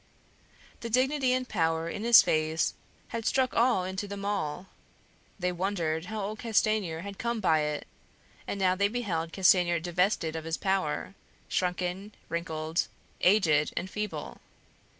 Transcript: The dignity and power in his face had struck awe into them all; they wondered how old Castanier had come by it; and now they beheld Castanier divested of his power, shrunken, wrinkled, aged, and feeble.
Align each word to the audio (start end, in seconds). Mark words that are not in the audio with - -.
The 0.79 0.89
dignity 0.89 1.31
and 1.31 1.47
power 1.47 1.87
in 1.87 2.03
his 2.03 2.23
face 2.23 2.73
had 3.09 3.23
struck 3.23 3.53
awe 3.55 3.83
into 3.83 4.07
them 4.07 4.25
all; 4.25 4.65
they 5.37 5.51
wondered 5.51 6.05
how 6.05 6.21
old 6.23 6.39
Castanier 6.39 7.01
had 7.01 7.19
come 7.19 7.39
by 7.39 7.59
it; 7.59 7.85
and 8.47 8.59
now 8.59 8.73
they 8.73 8.87
beheld 8.87 9.31
Castanier 9.31 9.79
divested 9.79 10.35
of 10.35 10.45
his 10.45 10.57
power, 10.57 11.13
shrunken, 11.47 12.15
wrinkled, 12.29 12.87
aged, 13.21 13.75
and 13.77 13.91
feeble. 13.91 14.41